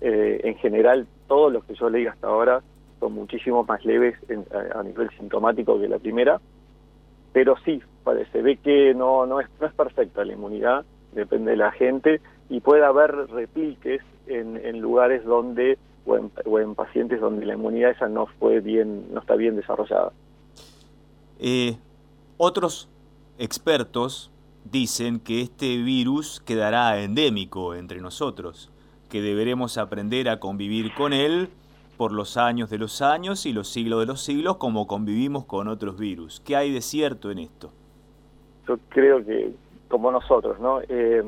Eh, 0.00 0.40
en 0.44 0.54
general, 0.56 1.06
todos 1.26 1.52
los 1.52 1.64
que 1.64 1.74
yo 1.74 1.90
leí 1.90 2.06
hasta 2.06 2.28
ahora 2.28 2.62
son 3.00 3.12
muchísimo 3.12 3.64
más 3.64 3.84
leves 3.84 4.16
a, 4.74 4.82
nivel 4.82 5.10
sintomático 5.10 5.80
que 5.80 5.88
la 5.88 5.98
primera, 5.98 6.40
pero 7.32 7.56
sí, 7.64 7.80
parece, 8.04 8.42
ve 8.42 8.56
que 8.56 8.94
no, 8.94 9.26
no, 9.26 9.40
es, 9.40 9.48
no 9.60 9.66
es 9.66 9.74
perfecta 9.74 10.24
la 10.24 10.32
inmunidad, 10.32 10.84
depende 11.18 11.52
de 11.52 11.56
la 11.56 11.72
gente, 11.72 12.20
y 12.48 12.60
puede 12.60 12.84
haber 12.84 13.28
repliques 13.28 14.02
en, 14.26 14.56
en 14.56 14.80
lugares 14.80 15.24
donde 15.24 15.78
o 16.44 16.58
en, 16.58 16.74
pacientes 16.74 17.20
donde 17.20 17.44
la 17.44 17.54
inmunidad 17.54 17.90
esa 17.90 18.08
no 18.08 18.26
fue 18.38 18.60
bien, 18.60 19.12
no 19.12 19.20
está 19.20 19.34
bien 19.34 19.56
desarrollada. 19.56 20.12
Eh, 21.38 21.76
otros 22.36 22.88
expertos 23.38 24.30
dicen 24.64 25.20
que 25.20 25.42
este 25.42 25.76
virus 25.78 26.40
quedará 26.40 27.00
endémico 27.00 27.74
entre 27.74 28.00
nosotros, 28.00 28.70
que 29.10 29.20
deberemos 29.20 29.78
aprender 29.78 30.28
a 30.28 30.40
convivir 30.40 30.94
con 30.94 31.12
él 31.12 31.48
por 31.96 32.12
los 32.12 32.36
años 32.36 32.70
de 32.70 32.78
los 32.78 33.02
años 33.02 33.44
y 33.44 33.52
los 33.52 33.68
siglos 33.68 34.00
de 34.00 34.06
los 34.06 34.22
siglos 34.22 34.56
como 34.56 34.86
convivimos 34.86 35.44
con 35.44 35.68
otros 35.68 35.98
virus. 35.98 36.40
¿Qué 36.40 36.56
hay 36.56 36.72
de 36.72 36.80
cierto 36.80 37.30
en 37.30 37.40
esto? 37.40 37.70
Yo 38.66 38.78
creo 38.88 39.24
que 39.24 39.52
como 39.88 40.10
nosotros, 40.10 40.58
¿no? 40.60 40.80
Eh, 40.88 41.22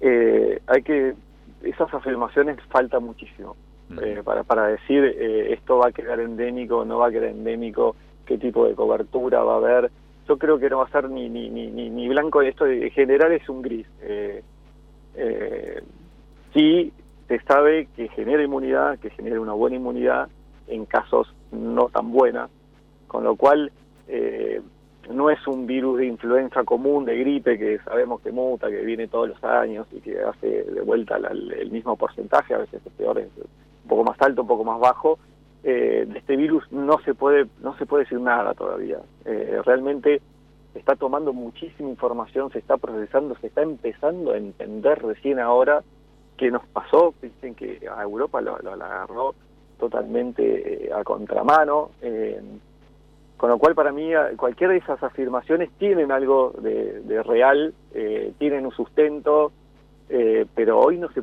eh, 0.00 0.60
hay 0.66 0.82
que 0.82 1.14
esas 1.62 1.92
afirmaciones 1.94 2.58
falta 2.68 3.00
muchísimo 3.00 3.56
eh, 4.02 4.20
para, 4.24 4.42
para 4.44 4.66
decir 4.66 5.04
eh, 5.04 5.52
esto 5.54 5.78
va 5.78 5.88
a 5.88 5.92
quedar 5.92 6.20
endémico, 6.20 6.84
no 6.84 6.98
va 6.98 7.08
a 7.08 7.10
quedar 7.10 7.30
endémico, 7.30 7.96
qué 8.26 8.38
tipo 8.38 8.66
de 8.66 8.74
cobertura 8.74 9.42
va 9.42 9.54
a 9.54 9.56
haber. 9.56 9.90
Yo 10.28 10.38
creo 10.38 10.58
que 10.58 10.70
no 10.70 10.78
va 10.78 10.84
a 10.84 10.90
ser 10.90 11.10
ni, 11.10 11.28
ni, 11.28 11.50
ni, 11.50 11.68
ni 11.70 12.08
blanco, 12.08 12.40
esto 12.42 12.66
en 12.66 12.90
general 12.90 13.32
es 13.32 13.48
un 13.48 13.62
gris. 13.62 13.86
Sí 16.54 16.92
se 17.28 17.40
sabe 17.40 17.88
que 17.96 18.08
genera 18.08 18.42
inmunidad, 18.42 18.98
que 18.98 19.10
genera 19.10 19.40
una 19.40 19.52
buena 19.52 19.76
inmunidad 19.76 20.28
en 20.68 20.84
casos 20.86 21.32
no 21.52 21.88
tan 21.88 22.10
buenas, 22.12 22.50
con 23.06 23.24
lo 23.24 23.36
cual 23.36 23.70
eh, 24.08 24.60
no 25.10 25.30
es 25.30 25.46
un 25.46 25.66
virus 25.66 25.98
de 25.98 26.06
influenza 26.06 26.64
común, 26.64 27.04
de 27.04 27.16
gripe, 27.18 27.58
que 27.58 27.78
sabemos 27.80 28.20
que 28.20 28.32
muta, 28.32 28.68
que 28.68 28.82
viene 28.82 29.08
todos 29.08 29.28
los 29.28 29.44
años 29.44 29.86
y 29.92 30.00
que 30.00 30.20
hace 30.20 30.64
de 30.64 30.80
vuelta 30.82 31.16
el 31.16 31.70
mismo 31.70 31.96
porcentaje, 31.96 32.54
a 32.54 32.58
veces 32.58 32.80
es 32.84 32.92
peor, 32.92 33.18
es 33.18 33.28
un 33.36 33.88
poco 33.88 34.04
más 34.04 34.20
alto, 34.20 34.42
un 34.42 34.48
poco 34.48 34.64
más 34.64 34.80
bajo. 34.80 35.18
Eh, 35.62 36.04
de 36.06 36.18
este 36.18 36.36
virus 36.36 36.70
no 36.70 36.98
se 37.06 37.14
puede 37.14 37.46
no 37.62 37.74
se 37.78 37.86
puede 37.86 38.04
decir 38.04 38.20
nada 38.20 38.52
todavía. 38.54 38.98
Eh, 39.24 39.60
realmente 39.64 40.20
está 40.74 40.94
tomando 40.94 41.32
muchísima 41.32 41.88
información, 41.88 42.50
se 42.50 42.58
está 42.58 42.76
procesando, 42.76 43.34
se 43.40 43.46
está 43.46 43.62
empezando 43.62 44.32
a 44.32 44.36
entender 44.36 45.02
recién 45.02 45.38
ahora 45.38 45.82
qué 46.36 46.50
nos 46.50 46.66
pasó. 46.66 47.14
Dicen 47.22 47.54
que 47.54 47.80
a 47.90 48.02
Europa 48.02 48.40
lo, 48.40 48.58
lo, 48.58 48.72
agarró 48.72 49.34
totalmente 49.78 50.86
eh, 50.86 50.92
a 50.92 51.02
contramano. 51.02 51.90
Con 53.44 53.50
lo 53.50 53.58
cual, 53.58 53.74
para 53.74 53.92
mí, 53.92 54.10
cualquiera 54.38 54.72
de 54.72 54.78
esas 54.78 55.02
afirmaciones 55.02 55.68
tienen 55.72 56.10
algo 56.10 56.54
de, 56.62 57.22
real, 57.24 57.74
eh, 57.92 58.32
tienen 58.38 58.64
un 58.64 58.72
sustento, 58.72 59.52
eh, 60.08 60.46
pero 60.54 60.80
hoy 60.80 60.96
no 60.96 61.12
se 61.12 61.20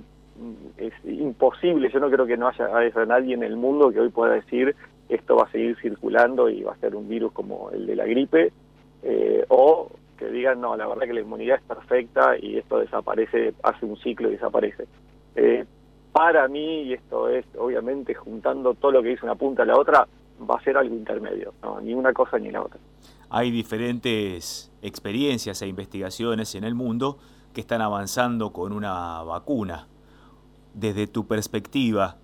es 0.77 0.93
imposible, 1.03 1.89
yo 1.91 1.99
no 1.99 2.11
creo 2.11 2.27
que 2.27 2.37
no 2.37 2.47
haya, 2.47 2.77
haya, 2.77 3.05
nadie 3.07 3.33
en 3.33 3.41
el 3.41 3.55
mundo 3.55 3.89
que 3.89 4.01
hoy 4.01 4.09
pueda 4.09 4.35
decir 4.35 4.75
esto 5.09 5.35
va 5.35 5.45
a 5.45 5.51
seguir 5.51 5.75
circulando 5.81 6.47
y 6.47 6.61
va 6.61 6.73
a 6.73 6.77
ser 6.77 6.95
un 6.95 7.09
virus 7.09 7.31
como 7.31 7.71
el 7.71 7.87
de 7.87 7.95
la 7.95 8.05
gripe, 8.05 8.53
eh, 9.01 9.43
o 9.47 9.89
que 10.19 10.29
digan, 10.29 10.61
no, 10.61 10.77
la 10.77 10.85
verdad 10.85 11.07
que 11.07 11.13
la 11.13 11.21
inmunidad 11.21 11.57
es 11.57 11.63
perfecta 11.63 12.37
y 12.39 12.59
esto 12.59 12.77
desaparece, 12.77 13.55
hace 13.63 13.83
un 13.83 13.97
ciclo 13.97 14.27
y 14.29 14.33
desaparece. 14.33 14.85
para 16.11 16.47
mí, 16.47 16.83
y 16.83 16.93
esto 16.93 17.29
es 17.29 17.47
obviamente 17.57 18.13
juntando 18.13 18.75
todo 18.75 18.91
lo 18.91 19.01
que 19.01 19.09
dice 19.09 19.25
una 19.25 19.33
punta 19.33 19.63
a 19.63 19.65
la 19.65 19.75
otra, 19.75 20.07
va 20.49 20.55
a 20.55 20.63
ser 20.63 20.77
algo 20.77 20.95
intermedio, 20.95 21.53
ni 21.81 21.93
una 21.93 22.13
cosa 22.13 22.37
ni 22.37 22.51
la 22.51 22.61
otra. 22.61 22.79
Hay 23.29 23.51
diferentes 23.51 24.71
experiencias 24.81 25.61
e 25.61 25.67
investigaciones 25.67 26.55
en 26.55 26.63
el 26.63 26.75
mundo 26.75 27.17
que 27.53 27.61
están 27.61 27.81
avanzando 27.81 28.51
con 28.51 28.73
una 28.73 29.23
vacuna. 29.23 29.87
Desde 30.73 31.07
tu 31.07 31.27
perspectiva, 31.27 32.17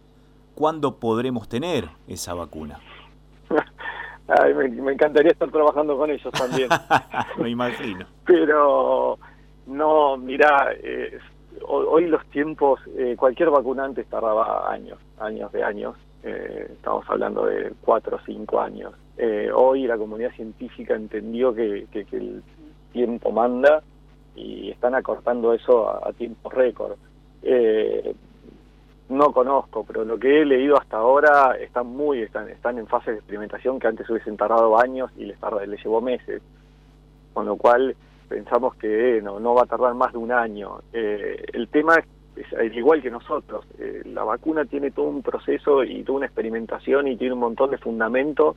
¿cuándo 0.56 1.00
podremos 1.00 1.48
tener 1.50 1.90
esa 2.08 2.34
vacuna? 2.34 2.80
me, 4.56 4.92
encantaría 4.92 5.32
estar 5.32 5.50
trabajando 5.52 5.98
con 5.98 6.10
ellos 6.12 6.32
también. 6.34 6.70
me 7.38 7.50
imagino. 7.50 8.06
Pero 8.26 9.18
no, 9.68 10.18
mira, 10.18 10.72
eh, 10.82 11.20
hoy 11.68 12.08
los 12.08 12.26
tiempos, 12.28 12.80
eh, 12.98 13.16
cualquier 13.18 13.50
vacunante 13.50 14.04
tardaba 14.06 14.72
años, 14.72 15.00
años 15.20 15.52
de 15.52 15.64
años 15.64 15.96
eh, 16.24 16.68
estamos 16.74 17.06
hablando 17.10 17.46
de 17.46 17.74
cuatro 17.82 18.18
o 18.18 18.20
cinco 18.26 18.60
años. 18.60 18.94
Eh, 19.18 19.50
hoy 19.54 19.88
la 19.88 19.98
comunidad 19.98 20.32
científica 20.32 20.96
entendió 20.96 21.54
que, 21.54 21.88
el 22.12 22.44
tiempo 22.92 23.32
manda 23.32 23.84
y 24.36 24.70
están 24.72 24.96
acortando 24.96 25.54
eso 25.54 25.90
a, 26.06 26.12
tiempo 26.14 26.50
récord. 26.50 26.98
Eh, 27.44 28.16
no 29.10 29.32
conozco, 29.32 29.86
pero 29.86 30.04
lo 30.04 30.18
que 30.20 30.42
he 30.42 30.46
leído 30.46 30.78
hasta 30.78 30.98
ahora 30.98 31.56
están 31.60 31.88
muy, 31.88 32.22
están, 32.22 32.50
están 32.50 32.78
en 32.78 32.88
fase 32.88 33.12
de 33.12 33.18
experimentación 33.18 33.80
que 33.80 33.88
antes 33.88 34.10
hubiesen 34.10 34.36
tardado 34.36 34.78
años 34.80 35.12
y 35.18 35.26
les, 35.26 35.38
les 35.68 35.84
llevó 35.84 36.02
meses. 36.02 36.42
Con 37.34 37.46
lo 37.46 37.56
cual 37.56 37.96
pensamos 38.28 38.76
que 38.76 39.22
no, 39.24 39.40
no 39.40 39.54
va 39.54 39.64
a 39.64 39.68
tardar 39.68 39.94
más 39.94 40.12
de 40.12 40.18
un 40.18 40.32
año. 40.32 40.80
el 40.92 41.70
tema 41.70 41.96
es 41.96 42.06
es, 42.40 42.76
igual 42.76 43.02
que 43.02 43.12
nosotros. 43.12 43.66
Eh, 43.80 44.02
la 44.06 44.24
vacuna 44.24 44.66
tiene 44.66 44.92
todo 44.92 45.08
un 45.08 45.22
proceso 45.22 45.84
y 45.84 46.04
toda 46.04 46.18
una 46.18 46.26
experimentación 46.28 47.08
y 47.08 47.18
tiene 47.18 47.34
un 47.34 47.40
montón 47.40 47.72
de 47.72 47.78
fundamentos, 47.78 48.56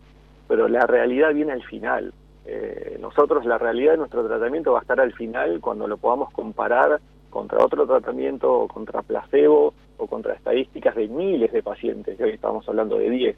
pero 0.49 0.69
la 0.69 0.87
realidad 0.87 1.35
viene 1.35 1.53
al 1.53 1.63
final. 1.63 2.13
Eh, 2.47 2.99
nosotros, 3.01 3.45
la 3.45 3.59
realidad 3.59 3.93
de 3.93 3.99
nuestro 3.99 4.27
tratamiento 4.27 4.73
va 4.73 4.79
a 4.81 4.83
estar 4.83 5.01
al 5.01 5.13
final 5.13 5.61
cuando 5.61 5.87
lo 5.87 5.97
podamos 5.97 6.33
comparar 6.33 7.01
contra 7.31 7.65
otro 7.65 7.87
tratamiento 7.87 8.67
contra 8.67 9.03
placebo 9.03 9.73
o 9.99 10.07
contra 10.07 10.35
estadísticas 10.35 10.97
de 10.97 11.09
miles 11.09 11.53
de 11.53 11.63
pacientes, 11.63 12.17
que 12.17 12.25
hoy 12.25 12.31
estamos 12.31 12.69
hablando 12.69 12.99
de 12.99 13.09
10. 13.09 13.37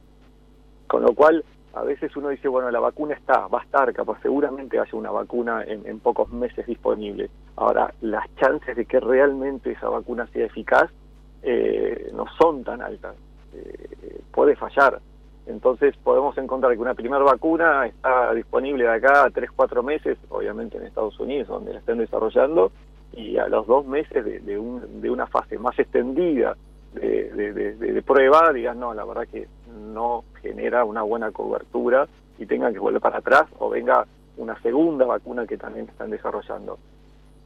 Con 0.86 1.02
lo 1.02 1.14
cual, 1.14 1.44
a 1.74 1.82
veces 1.82 2.14
uno 2.16 2.28
dice, 2.28 2.48
bueno, 2.48 2.70
la 2.70 2.80
vacuna 2.80 3.14
está, 3.14 3.46
va 3.46 3.60
a 3.60 3.62
estar, 3.62 3.92
capaz 3.94 4.20
seguramente 4.20 4.78
haya 4.78 4.92
una 4.92 5.10
vacuna 5.10 5.64
en, 5.64 6.00
pocos 6.00 6.30
meses 6.30 6.66
disponible. 6.66 7.30
Ahora, 7.56 7.94
las 8.02 8.26
chances 8.36 8.76
de 8.76 8.84
que 8.84 9.00
realmente 9.00 9.72
esa 9.72 9.88
vacuna 9.88 10.26
sea 10.28 10.46
eficaz 10.46 10.90
eh, 11.42 12.10
no 12.12 12.26
son 12.38 12.62
tan 12.62 12.82
altas. 12.82 13.16
Eh, 13.54 14.20
puede 14.32 14.54
fallar. 14.56 15.00
Entonces 15.46 15.96
podemos 15.96 16.36
encontrar 16.38 16.72
que 16.74 16.78
una 16.78 16.94
primera 16.94 17.24
vacuna 17.24 17.86
está 17.86 18.32
disponible 18.34 18.84
de 18.84 18.90
acá 18.90 19.24
a 19.24 19.30
3, 19.30 19.50
4 19.56 19.82
meses, 19.82 20.18
obviamente 20.28 20.76
en 20.76 20.84
Estados 20.84 21.18
Unidos, 21.18 21.48
donde 21.48 21.72
la 21.72 21.78
estén 21.78 21.98
desarrollando, 21.98 22.70
y 23.12 23.38
a 23.38 23.48
los 23.48 23.66
dos 23.66 23.86
meses 23.86 24.24
de, 24.24 24.40
de, 24.40 24.58
un, 24.58 25.00
de 25.00 25.10
una 25.10 25.26
fase 25.26 25.58
más 25.58 25.78
extendida 25.78 26.56
de, 26.94 27.74
de, 27.74 28.02
prueba, 28.02 28.52
digan, 28.52 28.78
no, 28.78 28.92
la 28.94 29.04
verdad 29.04 29.26
que 29.30 29.48
no 29.72 30.24
genera 30.40 30.84
una 30.84 31.02
buena 31.02 31.30
cobertura 31.30 32.08
y 32.38 32.46
tengan 32.46 32.72
que 32.72 32.78
volver 32.78 33.00
para 33.00 33.18
atrás 33.18 33.44
o 33.58 33.70
venga 33.70 34.06
una 34.36 34.60
segunda 34.62 35.04
vacuna 35.04 35.46
que 35.46 35.56
también 35.56 35.88
están 35.88 36.10
desarrollando. 36.10 36.78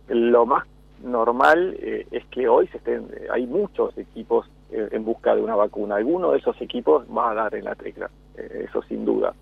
Lo 0.09 0.47
más 0.47 0.67
normal 1.03 1.77
eh, 1.81 2.07
es 2.11 2.25
que 2.27 2.49
hoy 2.49 2.69
se 2.69 2.79
estén, 2.79 3.09
hay 3.31 3.47
muchos 3.47 3.97
equipos 3.99 4.49
eh, 4.71 4.89
en 4.93 5.05
busca 5.05 5.35
de 5.35 5.43
una 5.43 5.57
vacuna. 5.57 5.97
Alguno 5.97 6.33
de 6.33 6.39
esos 6.39 6.61
equipos 6.61 7.05
va 7.15 7.31
a 7.31 7.35
dar 7.35 7.55
en 7.55 7.65
la 7.65 7.75
tecla, 7.75 8.11
eh, 8.37 8.67
eso 8.69 8.83
sin 8.83 9.05
duda. 9.05 9.35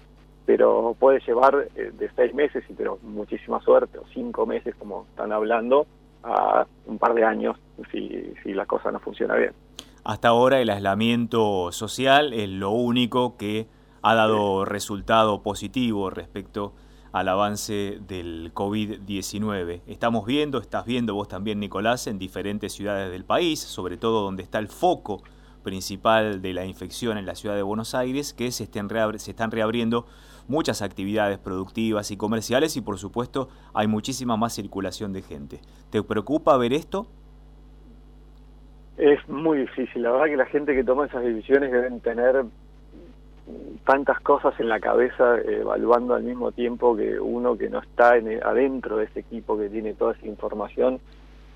Pero 0.46 0.94
puede 0.98 1.20
llevar 1.20 1.70
de 1.70 2.10
seis 2.14 2.34
meses, 2.34 2.64
y 2.68 2.74
pero 2.74 2.98
muchísima 3.02 3.60
suerte, 3.60 3.96
o 3.96 4.04
cinco 4.12 4.44
meses, 4.44 4.74
como 4.74 5.06
están 5.08 5.32
hablando, 5.32 5.86
a 6.22 6.66
un 6.86 6.98
par 6.98 7.14
de 7.14 7.24
años 7.24 7.56
si, 7.90 8.34
si 8.42 8.52
la 8.52 8.66
cosa 8.66 8.92
no 8.92 8.98
funciona 8.98 9.36
bien. 9.36 9.52
Hasta 10.04 10.28
ahora 10.28 10.60
el 10.60 10.68
aislamiento 10.68 11.72
social 11.72 12.34
es 12.34 12.50
lo 12.50 12.72
único 12.72 13.38
que 13.38 13.68
ha 14.02 14.14
dado 14.14 14.66
resultado 14.66 15.42
positivo 15.42 16.10
respecto 16.10 16.74
al 17.12 17.26
avance 17.26 18.00
del 18.06 18.52
COVID-19. 18.52 19.80
Estamos 19.86 20.26
viendo, 20.26 20.58
estás 20.58 20.84
viendo 20.84 21.14
vos 21.14 21.28
también, 21.28 21.58
Nicolás, 21.58 22.06
en 22.06 22.18
diferentes 22.18 22.74
ciudades 22.74 23.10
del 23.10 23.24
país, 23.24 23.60
sobre 23.60 23.96
todo 23.96 24.20
donde 24.20 24.42
está 24.42 24.58
el 24.58 24.68
foco 24.68 25.22
principal 25.62 26.42
de 26.42 26.52
la 26.52 26.66
infección 26.66 27.16
en 27.16 27.24
la 27.24 27.34
ciudad 27.34 27.56
de 27.56 27.62
Buenos 27.62 27.94
Aires, 27.94 28.34
que 28.34 28.52
se, 28.52 28.66
se 28.66 29.30
están 29.30 29.50
reabriendo 29.50 30.04
muchas 30.48 30.82
actividades 30.82 31.38
productivas 31.38 32.10
y 32.10 32.18
comerciales 32.18 32.76
y 32.76 32.82
por 32.82 32.98
supuesto 32.98 33.48
hay 33.72 33.86
muchísima 33.86 34.36
más 34.36 34.52
circulación 34.52 35.14
de 35.14 35.22
gente. 35.22 35.62
¿Te 35.88 36.02
preocupa 36.02 36.58
ver 36.58 36.74
esto? 36.74 37.08
Es 38.96 39.28
muy 39.28 39.58
difícil, 39.58 40.02
la 40.02 40.12
verdad 40.12 40.26
que 40.26 40.36
la 40.36 40.46
gente 40.46 40.74
que 40.74 40.84
toma 40.84 41.06
esas 41.06 41.24
decisiones 41.24 41.72
deben 41.72 42.00
tener 42.00 42.44
tantas 43.84 44.20
cosas 44.20 44.58
en 44.58 44.68
la 44.68 44.80
cabeza 44.80 45.38
evaluando 45.40 46.14
al 46.14 46.22
mismo 46.22 46.52
tiempo 46.52 46.96
que 46.96 47.18
uno 47.20 47.58
que 47.58 47.68
no 47.68 47.80
está 47.80 48.16
en 48.16 48.42
adentro 48.42 48.96
de 48.96 49.04
ese 49.04 49.20
equipo 49.20 49.58
que 49.58 49.68
tiene 49.68 49.94
toda 49.94 50.14
esa 50.14 50.26
información 50.26 51.00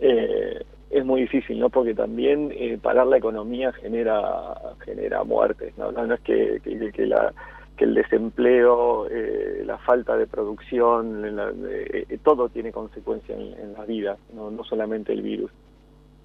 eh, 0.01 0.63
es 0.91 1.05
muy 1.05 1.23
difícil 1.23 1.59
no 1.59 1.71
porque 1.71 1.95
también 1.95 2.53
eh, 2.55 2.79
parar 2.81 3.07
la 3.07 3.17
economía 3.17 3.73
genera 3.73 4.55
genera 4.85 5.25
muertes 5.25 5.73
no 5.79 5.91
es 6.13 6.21
que, 6.21 6.61
la 7.07 7.33
que 7.77 7.85
el 7.85 7.95
desempleo 7.95 9.07
eh, 9.11 9.63
la 9.65 9.79
falta 9.79 10.17
de 10.17 10.27
producción 10.27 11.25
eh, 11.71 12.19
todo 12.23 12.51
tiene 12.51 12.73
consecuencias 12.73 13.39
en, 13.39 13.59
en, 13.59 13.73
la 13.73 13.85
vida 13.85 14.19
no 14.35 14.51
no 14.51 14.63
solamente 14.65 15.13
el 15.15 15.23
virus 15.23 15.51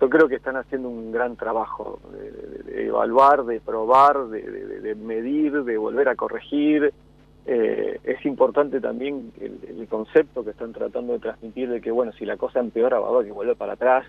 yo 0.04 0.10
creo 0.10 0.28
que 0.28 0.36
están 0.36 0.58
haciendo 0.58 0.90
un 0.90 1.14
gran 1.14 1.38
trabajo 1.38 2.02
de, 2.12 2.88
evaluar, 2.88 3.46
de 3.46 3.62
probar, 3.62 4.28
de, 4.28 4.96
medir, 4.96 5.64
de 5.64 5.78
volver 5.78 6.10
a 6.10 6.16
corregir. 6.18 6.94
Eh, 7.46 8.02
es 8.04 8.26
importante 8.26 8.82
también 8.82 9.32
el, 9.40 9.88
concepto 9.88 10.44
que 10.44 10.50
están 10.50 10.74
tratando 10.74 11.14
de 11.14 11.20
transmitir 11.20 11.70
de 11.70 11.80
que, 11.80 11.90
bueno, 11.90 12.12
si 12.20 12.26
la 12.26 12.36
cosa 12.36 12.60
empeora, 12.60 13.00
va 13.00 13.08
a 13.08 13.10
haber 13.12 13.28
que 13.28 13.32
volver 13.32 13.56
para 13.56 13.74
atrás. 13.74 14.06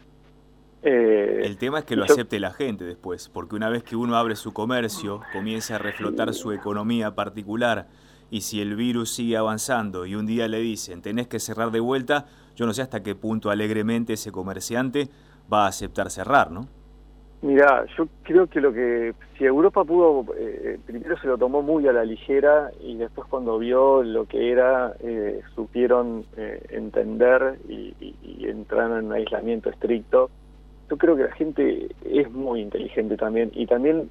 Eh, 0.83 1.43
el 1.45 1.59
tema 1.59 1.79
es 1.79 1.85
que 1.85 1.95
lo 1.95 2.03
acepte 2.03 2.41
la 2.41 2.51
gente 2.51 2.85
después, 2.85 3.29
porque 3.29 3.55
una 3.55 3.69
vez 3.69 3.85
que 3.85 3.95
uno 3.95 4.17
abre 4.17 4.35
su 4.35 4.53
comercio, 4.53 5.21
comienza 5.33 5.77
a 5.77 5.79
reflotar 5.79 6.35
su 6.35 6.51
economía 6.51 7.15
particular, 7.15 7.87
y 8.31 8.41
si 8.41 8.61
el 8.61 8.75
virus 8.75 9.15
sigue 9.15 9.37
avanzando 9.37 10.07
y 10.07 10.17
un 10.17 10.27
día 10.27 10.49
le 10.49 10.59
dicen 10.59 11.03
tenés 11.03 11.29
que 11.29 11.39
cerrar 11.39 11.71
de 11.71 11.79
vuelta, 11.79 12.27
yo 12.57 12.67
no 12.67 12.73
sé 12.73 12.83
hasta 12.83 13.03
qué 13.03 13.15
punto 13.15 13.51
alegremente 13.51 14.15
ese 14.15 14.33
comerciante 14.33 15.09
va 15.53 15.65
a 15.65 15.69
aceptar 15.69 16.11
cerrar, 16.11 16.51
¿no? 16.51 16.69
Mira, 17.45 17.85
yo 17.99 18.09
creo 18.23 18.47
que 18.47 18.59
lo 18.59 18.73
que 18.73 19.13
si 19.37 19.45
Europa 19.45 19.85
pudo, 19.85 20.25
eh, 20.35 20.79
primero 20.87 21.19
se 21.19 21.27
lo 21.27 21.37
tomó 21.37 21.61
muy 21.61 21.87
a 21.87 21.93
la 21.93 22.03
ligera 22.03 22.71
y 22.81 22.97
después 22.97 23.29
cuando 23.29 23.59
vio 23.59 24.03
lo 24.03 24.25
que 24.25 24.51
era, 24.51 24.95
eh, 25.01 25.43
supieron 25.55 26.25
eh, 26.39 26.65
entender 26.71 27.59
y, 27.69 27.95
y, 28.01 28.47
entraron 28.49 29.01
en 29.01 29.05
un 29.05 29.13
aislamiento 29.13 29.69
estricto. 29.69 30.31
Yo 30.89 30.97
creo 30.97 31.17
que 31.17 31.25
la 31.25 31.33
gente 31.33 31.95
es 32.07 32.33
muy 32.33 32.63
inteligente 32.63 33.19
también 33.19 33.51
y 33.53 33.67
también 33.67 34.09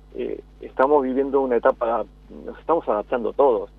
estamos 0.61 1.01
viviendo 1.01 1.41
una 1.41 1.55
etapa, 1.55 2.05
nos 2.45 2.59
estamos 2.59 2.87
adaptando 2.87 3.33
todos. 3.33 3.71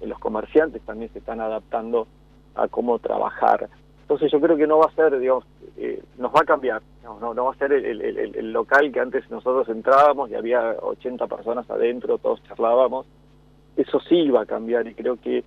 los 0.00 0.18
comerciantes 0.20 0.80
también 0.82 1.12
se 1.12 1.18
están 1.18 1.40
adaptando 1.40 2.06
a 2.54 2.68
cómo 2.68 3.00
trabajar. 3.00 3.68
Entonces 4.10 4.32
yo 4.32 4.40
creo 4.40 4.56
que 4.56 4.66
no 4.66 4.78
va 4.78 4.86
a 4.86 4.94
ser, 4.96 5.16
digamos, 5.20 5.44
eh, 5.76 6.02
nos 6.18 6.32
va 6.32 6.40
a 6.40 6.44
cambiar, 6.44 6.82
no, 7.04 7.32
no, 7.32 7.44
va 7.44 7.52
a 7.52 7.54
ser 7.54 7.72
el, 7.72 8.52
local 8.52 8.90
que 8.90 8.98
antes 8.98 9.30
nosotros 9.30 9.68
entrábamos 9.68 10.28
y 10.28 10.34
había 10.34 10.74
80 10.82 11.28
personas 11.28 11.70
adentro, 11.70 12.18
todos 12.18 12.42
charlábamos. 12.42 13.06
Eso 13.76 14.00
sí 14.00 14.28
va 14.28 14.42
a 14.42 14.46
cambiar 14.46 14.88
y 14.88 14.94
creo 14.94 15.14
que 15.14 15.44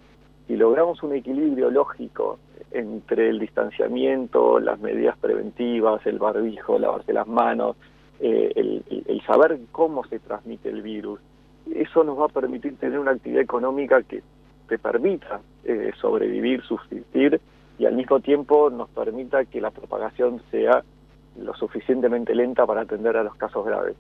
si 0.48 0.56
logramos 0.56 1.04
un 1.04 1.14
equilibrio 1.14 1.72
lógico 1.72 2.40
entre 2.72 3.32
el 3.32 3.40
distanciamiento, 3.40 4.62
las 4.62 4.80
medidas 4.80 5.18
preventivas, 5.18 6.00
el 6.06 6.18
barbijo, 6.18 6.80
lavarse 6.80 7.12
las 7.12 7.28
manos, 7.28 7.76
eh, 8.22 8.50
el, 8.56 9.22
saber 9.28 9.60
cómo 9.74 10.06
se 10.06 10.20
transmite 10.20 10.70
el 10.70 10.82
virus, 10.82 11.20
eso 11.76 12.06
nos 12.06 12.18
va 12.18 12.28
a 12.28 12.30
permitir 12.30 12.78
tener 12.78 12.98
una 12.98 13.12
actividad 13.12 13.42
económica 13.42 14.02
que 14.04 14.24
te 14.70 14.80
permita 14.80 15.42
eh, 15.66 15.92
sobrevivir, 16.00 16.62
subsistir 16.62 17.42
y 17.78 17.86
al 17.86 17.96
mismo 17.96 18.20
tiempo 18.20 18.70
nos 18.70 18.90
permita 18.90 19.46
que 19.46 19.62
la 19.62 19.72
propagación 19.72 20.42
sea 20.52 20.84
lo 21.40 21.54
suficientemente 21.56 22.36
lenta 22.36 22.66
para 22.66 22.82
atender 22.82 23.18
a 23.18 23.24
los 23.24 23.36
casos 23.36 23.66
graves. 23.66 23.96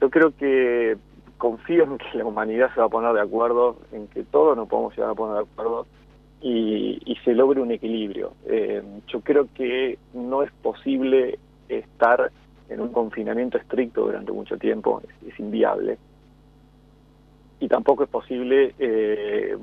Yo 0.00 0.10
creo 0.10 0.34
que 0.36 0.96
confío 1.36 1.84
en 1.84 1.98
que 1.98 2.18
la 2.18 2.24
humanidad 2.24 2.72
se 2.74 2.80
va 2.80 2.86
a 2.86 2.90
poner 2.90 3.12
de 3.12 3.20
acuerdo, 3.20 3.76
en 3.92 4.06
que 4.08 4.24
todos 4.24 4.56
nos 4.56 4.68
podemos 4.68 4.94
llegar 4.96 5.10
a 5.10 5.14
poner 5.14 5.36
de 5.36 5.42
acuerdo 5.42 5.86
y, 6.40 7.16
se 7.24 7.34
logre 7.34 7.60
un 7.60 7.70
equilibrio. 7.72 8.32
Eh, 8.46 8.82
yo 9.08 9.20
creo 9.20 9.48
que 9.54 9.98
no 10.14 10.42
es 10.42 10.50
posible 10.62 11.38
estar 11.68 12.30
en 12.68 12.80
un 12.80 12.88
confinamiento 12.92 13.58
estricto 13.58 14.02
durante 14.02 14.32
mucho 14.32 14.56
tiempo, 14.56 15.02
es, 15.26 15.38
inviable. 15.38 15.98
Y 17.60 17.68
tampoco 17.68 18.04
es 18.04 18.08
posible 18.08 18.74
eh, 18.78 19.56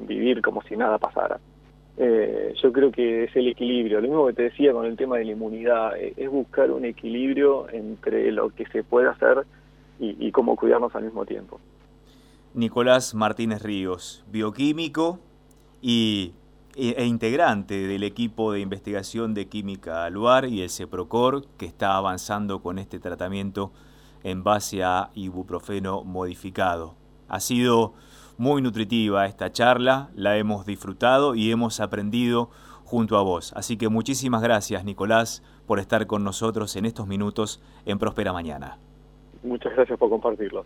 vivir 0.00 0.42
como 0.42 0.62
si 0.62 0.76
nada 0.76 0.98
pasara. 0.98 1.38
Eh, 1.98 2.54
yo 2.62 2.72
creo 2.72 2.92
que 2.92 3.24
es 3.24 3.36
el 3.36 3.48
equilibrio. 3.48 4.00
Lo 4.00 4.08
mismo 4.08 4.26
que 4.26 4.34
te 4.34 4.42
decía 4.44 4.72
con 4.72 4.84
el 4.84 4.96
tema 4.96 5.16
de 5.16 5.24
la 5.24 5.32
inmunidad, 5.32 5.96
eh, 5.96 6.12
es 6.16 6.28
buscar 6.28 6.70
un 6.70 6.84
equilibrio 6.84 7.68
entre 7.70 8.30
lo 8.32 8.50
que 8.50 8.66
se 8.66 8.82
puede 8.82 9.08
hacer 9.08 9.46
y, 9.98 10.30
cómo 10.30 10.56
cuidarnos 10.56 10.94
al 10.94 11.04
mismo 11.04 11.24
tiempo. 11.24 11.58
Nicolás 12.52 13.14
Martínez 13.14 13.62
Ríos, 13.62 14.24
bioquímico 14.30 15.20
y, 15.80 16.34
e, 16.74 16.90
e, 16.98 17.06
integrante 17.06 17.86
del 17.86 18.02
equipo 18.02 18.52
de 18.52 18.60
investigación 18.60 19.32
de 19.32 19.46
química 19.46 20.04
Aluar 20.04 20.44
y 20.44 20.60
el 20.60 20.68
CEPROCOR, 20.68 21.46
que 21.56 21.64
está 21.64 21.96
avanzando 21.96 22.60
con 22.60 22.78
este 22.78 22.98
tratamiento 22.98 23.72
en 24.22 24.44
base 24.44 24.82
a 24.84 25.10
ibuprofeno 25.14 26.04
modificado. 26.04 26.94
Ha 27.28 27.40
sido 27.40 27.94
muy 28.38 28.62
nutritiva 28.62 29.26
esta 29.26 29.50
charla, 29.50 30.10
la 30.14 30.36
hemos 30.36 30.66
disfrutado 30.66 31.34
y 31.34 31.50
hemos 31.50 31.80
aprendido 31.80 32.50
junto 32.84 33.16
a 33.16 33.22
vos. 33.22 33.52
Así 33.56 33.76
que 33.76 33.88
muchísimas 33.88 34.42
gracias, 34.42 34.84
Nicolás, 34.84 35.42
por 35.66 35.78
estar 35.78 36.06
con 36.06 36.24
nosotros 36.24 36.76
en 36.76 36.86
estos 36.86 37.06
minutos 37.06 37.62
en 37.84 37.98
Próspera 37.98 38.32
Mañana. 38.32 38.78
Muchas 39.42 39.74
gracias 39.74 39.98
por 39.98 40.10
compartirlo. 40.10 40.64